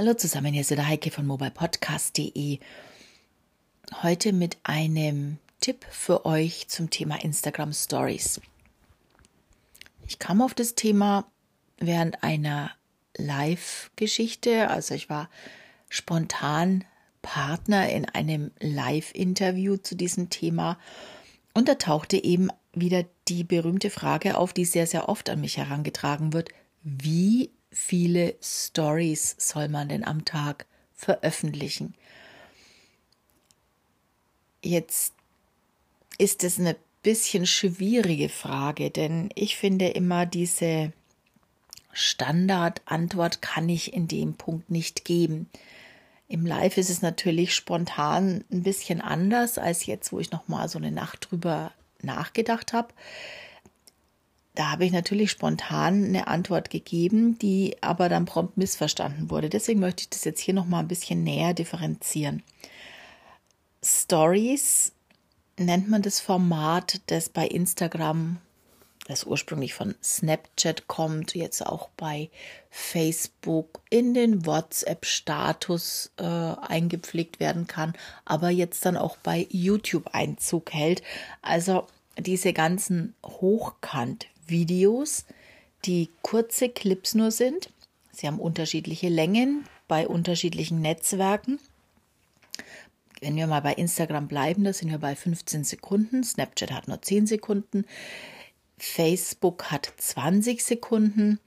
[0.00, 2.58] Hallo zusammen, hier ist der Heike von mobilepodcast.de.
[4.02, 8.40] Heute mit einem Tipp für euch zum Thema Instagram Stories.
[10.06, 11.26] Ich kam auf das Thema
[11.76, 12.70] während einer
[13.18, 15.28] Live-Geschichte, also ich war
[15.90, 16.86] spontan
[17.20, 20.78] Partner in einem Live-Interview zu diesem Thema
[21.52, 25.58] und da tauchte eben wieder die berühmte Frage auf, die sehr, sehr oft an mich
[25.58, 26.48] herangetragen wird.
[26.82, 31.94] Wie viele Stories soll man denn am Tag veröffentlichen?
[34.62, 35.14] Jetzt
[36.18, 40.92] ist es eine bisschen schwierige Frage, denn ich finde immer diese
[41.92, 45.48] Standardantwort kann ich in dem Punkt nicht geben.
[46.28, 50.68] Im Live ist es natürlich spontan ein bisschen anders als jetzt, wo ich noch mal
[50.68, 52.94] so eine Nacht drüber nachgedacht habe.
[54.54, 59.48] Da habe ich natürlich spontan eine Antwort gegeben, die aber dann prompt missverstanden wurde.
[59.48, 62.42] Deswegen möchte ich das jetzt hier noch mal ein bisschen näher differenzieren.
[63.82, 64.92] Stories
[65.56, 68.38] nennt man das Format, das bei Instagram,
[69.06, 72.28] das ursprünglich von Snapchat kommt, jetzt auch bei
[72.70, 77.94] Facebook in den WhatsApp-Status äh, eingepflegt werden kann,
[78.24, 81.02] aber jetzt dann auch bei YouTube Einzug hält.
[81.40, 81.86] Also
[82.18, 83.14] diese ganzen
[84.50, 85.24] Hochkant-Videos,
[85.84, 87.70] die kurze Clips nur sind.
[88.12, 91.58] Sie haben unterschiedliche Längen bei unterschiedlichen Netzwerken.
[93.20, 96.24] Wenn wir mal bei Instagram bleiben, da sind wir bei 15 Sekunden.
[96.24, 97.84] Snapchat hat nur 10 Sekunden.
[98.78, 101.38] Facebook hat 20 Sekunden.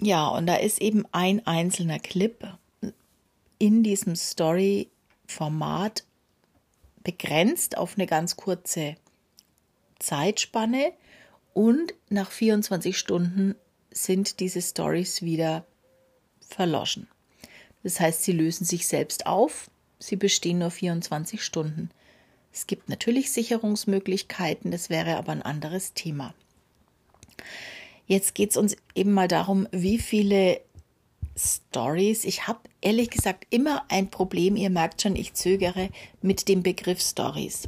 [0.00, 2.46] Ja, und da ist eben ein einzelner Clip
[3.58, 6.04] in diesem Story-Format
[7.02, 8.96] begrenzt auf eine ganz kurze
[9.98, 10.92] Zeitspanne
[11.56, 13.54] und nach 24 Stunden
[13.90, 15.64] sind diese Stories wieder
[16.46, 17.08] verloschen.
[17.82, 21.90] Das heißt, sie lösen sich selbst auf, sie bestehen nur 24 Stunden.
[22.52, 26.34] Es gibt natürlich Sicherungsmöglichkeiten, das wäre aber ein anderes Thema.
[28.06, 30.60] Jetzt geht es uns eben mal darum, wie viele
[31.38, 32.26] Stories.
[32.26, 35.88] Ich habe ehrlich gesagt immer ein Problem, ihr merkt schon, ich zögere
[36.20, 37.66] mit dem Begriff Stories.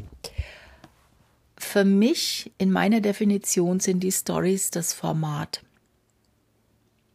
[1.59, 5.63] Für mich, in meiner Definition, sind die Stories das Format.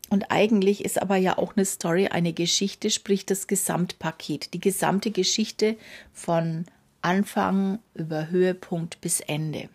[0.10, 5.12] Und eigentlich ist aber ja auch eine Story eine Geschichte, sprich das Gesamtpaket, die gesamte
[5.12, 5.76] Geschichte
[6.12, 6.66] von
[7.02, 9.70] Anfang über Höhepunkt bis Ende.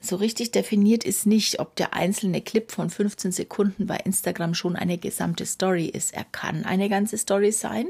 [0.00, 4.74] So richtig definiert ist nicht, ob der einzelne Clip von 15 Sekunden bei Instagram schon
[4.74, 6.12] eine gesamte Story ist.
[6.12, 7.86] Er kann eine ganze Story sein,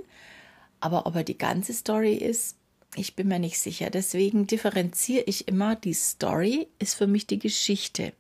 [0.81, 2.57] aber ob er die ganze Story ist,
[2.95, 3.91] ich bin mir nicht sicher.
[3.91, 8.13] Deswegen differenziere ich immer, die Story ist für mich die Geschichte.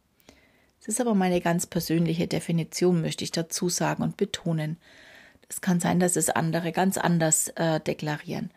[0.80, 4.78] Es ist aber meine ganz persönliche Definition, möchte ich dazu sagen und betonen.
[5.48, 8.50] Es kann sein, dass es andere ganz anders äh, deklarieren.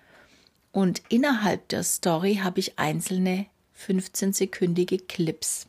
[0.72, 3.46] Und innerhalb der Story habe ich einzelne
[3.78, 5.68] 15-sekündige Clips.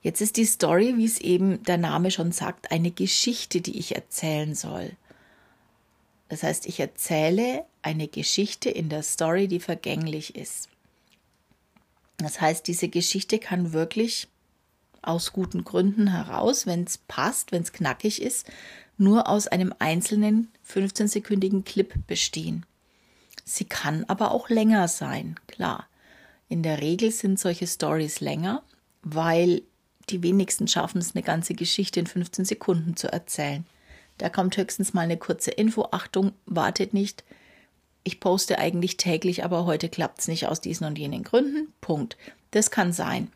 [0.00, 3.96] Jetzt ist die Story, wie es eben der Name schon sagt, eine Geschichte, die ich
[3.96, 4.92] erzählen soll.
[6.28, 10.68] Das heißt, ich erzähle eine Geschichte in der Story, die vergänglich ist.
[12.18, 14.28] Das heißt, diese Geschichte kann wirklich
[15.00, 18.46] aus guten Gründen heraus, wenn es passt, wenn es knackig ist,
[18.98, 22.66] nur aus einem einzelnen 15-sekündigen Clip bestehen.
[23.44, 25.86] Sie kann aber auch länger sein, klar.
[26.48, 28.62] In der Regel sind solche Stories länger,
[29.02, 29.62] weil
[30.10, 33.64] die wenigsten schaffen es, eine ganze Geschichte in 15 Sekunden zu erzählen.
[34.18, 35.88] Da kommt höchstens mal eine kurze Info.
[35.92, 37.24] Achtung, wartet nicht.
[38.04, 41.72] Ich poste eigentlich täglich, aber heute klappt es nicht aus diesen und jenen Gründen.
[41.80, 42.16] Punkt.
[42.50, 43.30] Das kann sein.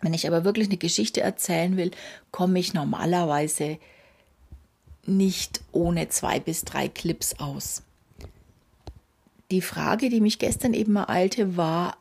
[0.00, 1.90] Wenn ich aber wirklich eine Geschichte erzählen will,
[2.30, 3.78] komme ich normalerweise
[5.06, 7.82] nicht ohne zwei bis drei Clips aus.
[9.50, 11.96] Die Frage, die mich gestern eben ereilte, war,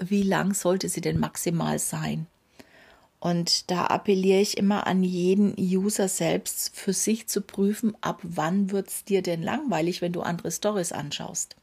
[0.00, 2.26] wie lang sollte sie denn maximal sein?
[3.20, 8.70] Und da appelliere ich immer an jeden User selbst für sich zu prüfen, ab wann
[8.70, 11.56] wird es dir denn langweilig, wenn du andere Stories anschaust.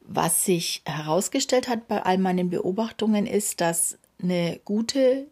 [0.00, 5.26] Was sich herausgestellt hat bei all meinen Beobachtungen ist, dass eine gute,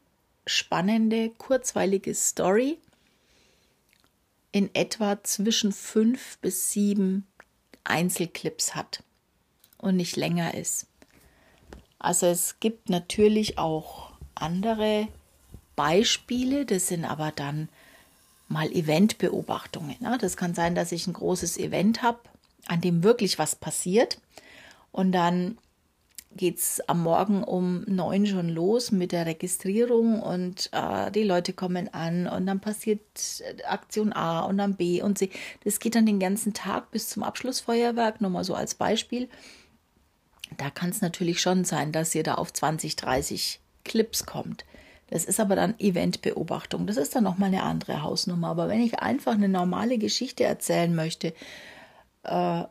[0.46, 2.78] spannende, kurzweilige Story
[4.50, 7.26] in etwa zwischen fünf bis sieben
[7.84, 9.04] Einzelclips hat
[9.78, 10.87] und nicht länger ist.
[11.98, 15.08] Also es gibt natürlich auch andere
[15.76, 17.68] Beispiele, das sind aber dann
[18.48, 19.96] mal Eventbeobachtungen.
[20.20, 22.20] Das kann sein, dass ich ein großes Event habe,
[22.66, 24.20] an dem wirklich was passiert
[24.92, 25.58] und dann
[26.36, 31.52] geht es am Morgen um neun schon los mit der Registrierung und äh, die Leute
[31.52, 33.00] kommen an und dann passiert
[33.40, 35.30] äh, Aktion A und dann B und C.
[35.64, 39.28] Das geht dann den ganzen Tag bis zum Abschlussfeuerwerk, nur mal so als Beispiel.
[40.58, 44.66] Da kann es natürlich schon sein, dass ihr da auf 20, 30 Clips kommt.
[45.08, 46.86] Das ist aber dann Eventbeobachtung.
[46.86, 48.48] Das ist dann nochmal eine andere Hausnummer.
[48.48, 51.32] Aber wenn ich einfach eine normale Geschichte erzählen möchte,
[52.24, 52.64] äh,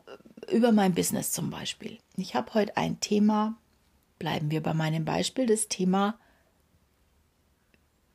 [0.52, 1.98] über mein Business zum Beispiel.
[2.16, 3.56] Ich habe heute ein Thema,
[4.18, 6.18] bleiben wir bei meinem Beispiel, das Thema,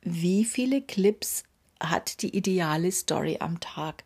[0.00, 1.44] wie viele Clips
[1.80, 4.04] hat die ideale Story am Tag?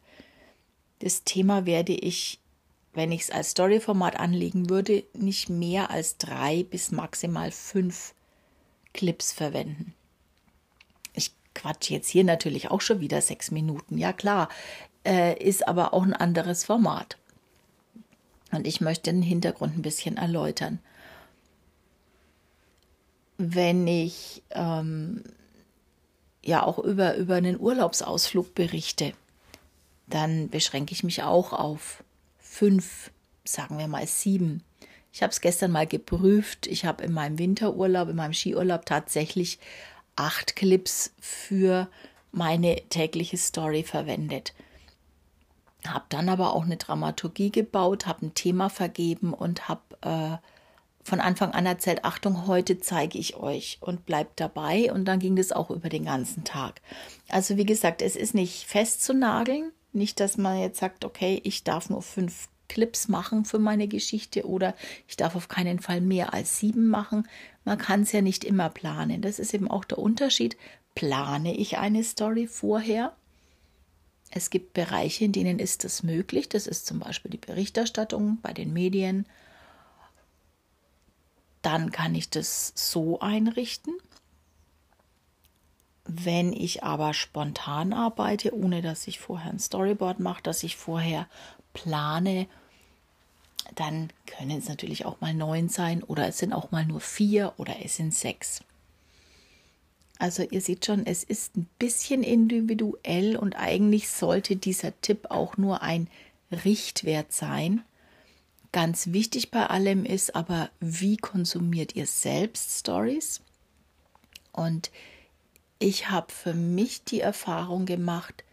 [1.00, 2.41] Das Thema werde ich,
[2.99, 8.12] wenn ich es als Storyformat anlegen würde, nicht mehr als drei bis maximal fünf
[8.93, 9.95] Clips verwenden.
[11.15, 14.49] Ich quatsche jetzt hier natürlich auch schon wieder sechs Minuten, ja klar,
[15.06, 17.17] äh, ist aber auch ein anderes Format.
[18.50, 20.81] Und ich möchte den Hintergrund ein bisschen erläutern.
[23.37, 25.23] Wenn ich ähm,
[26.45, 29.12] ja auch über, über einen Urlaubsausflug berichte,
[30.09, 32.03] dann beschränke ich mich auch auf
[32.49, 33.11] fünf,
[33.45, 34.62] sagen wir mal sieben.
[35.12, 36.67] Ich habe es gestern mal geprüft.
[36.67, 39.59] Ich habe in meinem Winterurlaub, in meinem Skiurlaub tatsächlich
[40.17, 41.89] acht Clips für
[42.33, 44.53] meine tägliche Story verwendet
[45.87, 50.37] habe dann aber auch eine Dramaturgie gebaut, habe ein Thema vergeben und habe äh,
[51.03, 54.93] von Anfang an erzählt, Achtung, heute zeige ich euch und bleibt dabei.
[54.93, 56.83] Und dann ging das auch über den ganzen Tag.
[57.29, 59.73] Also wie gesagt, es ist nicht festzunageln.
[59.93, 64.46] Nicht, dass man jetzt sagt, okay, ich darf nur fünf Clips machen für meine Geschichte
[64.46, 64.75] oder
[65.06, 67.26] ich darf auf keinen Fall mehr als sieben machen.
[67.64, 69.23] Man kann es ja nicht immer planen.
[69.23, 70.56] Das ist eben auch der Unterschied.
[70.94, 73.14] Plane ich eine Story vorher
[74.31, 76.49] es gibt Bereiche, in denen ist das möglich.
[76.49, 79.26] Das ist zum Beispiel die Berichterstattung bei den Medien.
[81.62, 83.94] Dann kann ich das so einrichten.
[86.10, 91.28] Wenn ich aber spontan arbeite, ohne dass ich vorher ein Storyboard mache, dass ich vorher
[91.75, 92.46] plane,
[93.75, 97.52] dann können es natürlich auch mal neun sein oder es sind auch mal nur vier
[97.58, 98.62] oder es sind sechs.
[100.19, 105.58] Also ihr seht schon, es ist ein bisschen individuell und eigentlich sollte dieser Tipp auch
[105.58, 106.08] nur ein
[106.50, 107.82] Richtwert sein.
[108.72, 113.43] Ganz wichtig bei allem ist aber, wie konsumiert ihr selbst Stories?
[114.52, 114.90] Und
[115.78, 118.44] ich habe für mich die Erfahrung gemacht,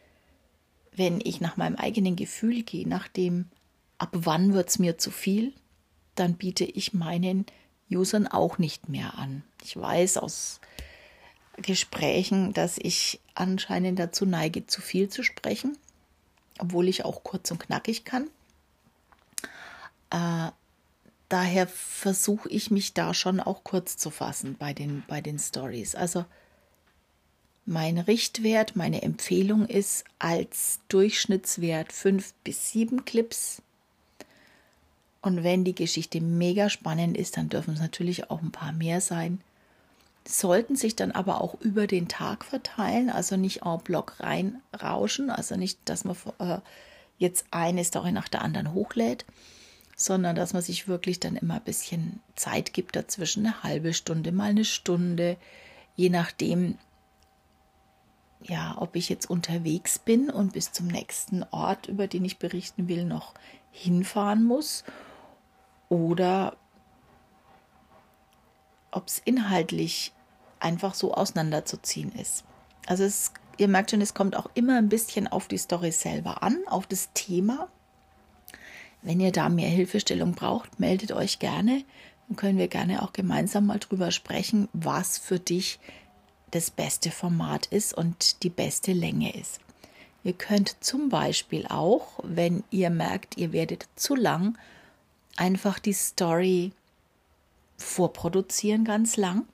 [0.95, 3.49] wenn ich nach meinem eigenen Gefühl gehe, nach dem,
[3.97, 5.53] ab wann wird es mir zu viel,
[6.15, 7.45] dann biete ich meinen
[7.91, 9.43] Usern auch nicht mehr an.
[9.63, 10.59] Ich weiß aus
[11.57, 15.77] Gesprächen, dass ich anscheinend dazu neige, zu viel zu sprechen,
[16.59, 18.29] obwohl ich auch kurz und knackig kann.
[20.09, 20.51] Äh,
[21.29, 25.95] daher versuche ich mich da schon auch kurz zu fassen bei den, bei den Stories.
[25.95, 26.25] Also
[27.65, 33.61] mein Richtwert, meine Empfehlung ist als Durchschnittswert fünf bis sieben Clips.
[35.21, 39.01] Und wenn die Geschichte mega spannend ist, dann dürfen es natürlich auch ein paar mehr
[39.01, 39.41] sein
[40.27, 45.55] sollten sich dann aber auch über den Tag verteilen, also nicht en bloc reinrauschen, also
[45.55, 46.59] nicht, dass man äh,
[47.17, 49.25] jetzt eine Story nach der anderen hochlädt,
[49.95, 54.31] sondern dass man sich wirklich dann immer ein bisschen Zeit gibt dazwischen, eine halbe Stunde,
[54.31, 55.37] mal eine Stunde,
[55.95, 56.77] je nachdem,
[58.47, 62.87] ja, ob ich jetzt unterwegs bin und bis zum nächsten Ort, über den ich berichten
[62.87, 63.33] will, noch
[63.71, 64.83] hinfahren muss
[65.89, 66.55] oder
[68.91, 70.13] ob es inhaltlich
[70.59, 72.43] einfach so auseinanderzuziehen ist.
[72.85, 76.43] Also es, ihr merkt schon, es kommt auch immer ein bisschen auf die Story selber
[76.43, 77.67] an, auf das Thema.
[79.01, 81.83] Wenn ihr da mehr Hilfestellung braucht, meldet euch gerne.
[82.27, 85.79] Dann können wir gerne auch gemeinsam mal drüber sprechen, was für dich
[86.55, 89.59] das beste Format ist und die beste Länge ist.
[90.23, 94.57] Ihr könnt zum Beispiel auch, wenn ihr merkt, ihr werdet zu lang,
[95.35, 96.71] einfach die Story
[97.77, 99.45] vorproduzieren ganz lang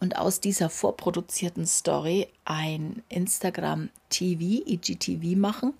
[0.00, 5.74] und aus dieser vorproduzierten Story ein Instagram TV, IGTV machen.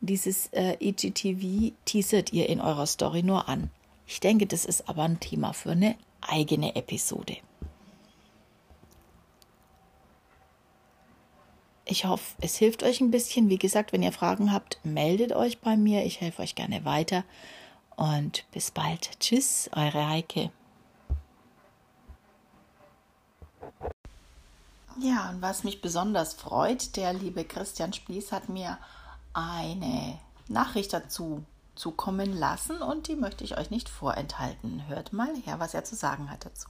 [0.00, 3.70] Dieses äh, IGTV teasert ihr in eurer Story nur an.
[4.06, 7.36] Ich denke, das ist aber ein Thema für eine eigene Episode.
[11.86, 13.50] Ich hoffe, es hilft euch ein bisschen.
[13.50, 16.04] Wie gesagt, wenn ihr Fragen habt, meldet euch bei mir.
[16.04, 17.24] Ich helfe euch gerne weiter.
[17.96, 19.20] Und bis bald.
[19.20, 20.50] Tschüss, eure Heike.
[25.00, 28.78] Ja, und was mich besonders freut, der liebe Christian Spieß hat mir
[29.32, 34.86] eine Nachricht dazu zukommen lassen und die möchte ich euch nicht vorenthalten.
[34.86, 36.68] Hört mal her, was er zu sagen hat dazu.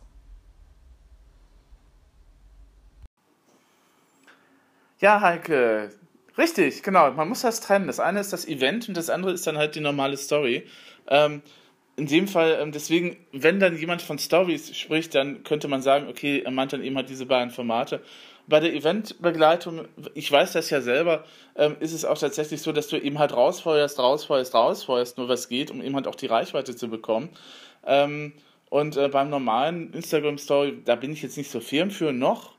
[5.01, 5.91] Ja, Heike,
[6.39, 7.11] richtig, genau.
[7.13, 7.87] Man muss das trennen.
[7.87, 10.65] Das eine ist das Event und das andere ist dann halt die normale Story.
[11.09, 11.43] Ähm,
[11.97, 16.09] in dem Fall, ähm, deswegen, wenn dann jemand von Stories spricht, dann könnte man sagen,
[16.09, 18.01] okay, er meint dann eben halt diese beiden Formate.
[18.47, 21.25] Bei der Eventbegleitung, ich weiß das ja selber,
[21.57, 25.49] ähm, ist es auch tatsächlich so, dass du eben halt rausfeuerst, rausfeuerst, rausfeuerst, nur was
[25.49, 27.31] geht, um eben halt auch die Reichweite zu bekommen.
[27.87, 28.33] Ähm,
[28.71, 32.55] und äh, beim normalen Instagram-Story, da bin ich jetzt nicht so firm für noch,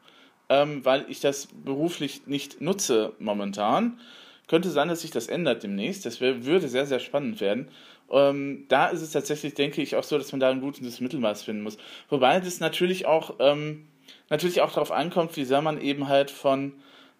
[0.49, 3.99] ähm, weil ich das beruflich nicht nutze momentan.
[4.47, 6.05] Könnte sein, dass sich das ändert demnächst.
[6.05, 7.69] Das wär, würde sehr, sehr spannend werden.
[8.11, 11.43] Ähm, da ist es tatsächlich, denke ich, auch so, dass man da ein gutes Mittelmaß
[11.43, 11.77] finden muss.
[12.09, 13.87] Wobei das natürlich auch, ähm,
[14.29, 16.73] natürlich auch darauf ankommt, wie sehr man eben halt von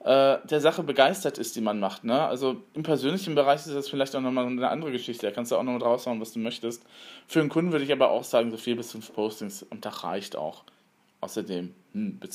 [0.05, 2.03] äh, der Sache begeistert ist, die man macht.
[2.03, 2.21] Ne?
[2.21, 5.25] Also im persönlichen Bereich ist das vielleicht auch nochmal eine andere Geschichte.
[5.25, 6.83] Da kannst du auch noch raushauen, was du möchtest.
[7.27, 10.03] Für einen Kunden würde ich aber auch sagen, so vier bis fünf Postings am Tag
[10.03, 10.63] reicht auch.
[11.21, 12.33] Außerdem hm, bezahlt